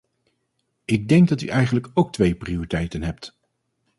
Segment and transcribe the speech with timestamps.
[0.85, 3.35] Ik denk dat u eigenlijk ook twee prioriteiten hebt.